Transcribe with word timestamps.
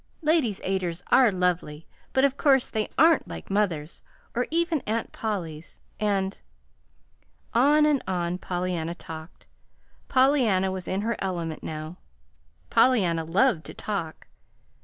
Ladies' 0.23 0.59
Aiders 0.63 1.03
are 1.11 1.31
lovely, 1.31 1.85
but 2.11 2.25
of 2.25 2.35
course 2.35 2.71
they 2.71 2.89
aren't 2.97 3.27
like 3.27 3.51
mothers, 3.51 4.01
or 4.33 4.47
even 4.49 4.81
Aunt 4.87 5.11
Pollys; 5.11 5.79
and" 5.99 6.41
On 7.69 7.85
and 7.85 8.01
on 8.07 8.39
Pollyanna 8.39 8.95
talked. 8.95 9.45
Pollyanna 10.07 10.71
was 10.71 10.87
in 10.87 11.01
her 11.01 11.15
element 11.19 11.61
now. 11.61 11.97
Pollyanna 12.71 13.23
loved 13.25 13.63
to 13.65 13.75
talk. 13.75 14.25